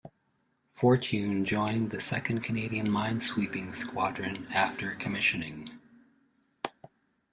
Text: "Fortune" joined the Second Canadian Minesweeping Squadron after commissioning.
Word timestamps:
"Fortune" 0.71 1.45
joined 1.45 1.91
the 1.91 2.01
Second 2.01 2.39
Canadian 2.41 2.87
Minesweeping 2.87 3.75
Squadron 3.75 4.47
after 4.51 4.95
commissioning. 4.95 5.79